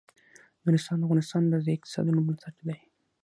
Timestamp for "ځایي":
1.65-1.75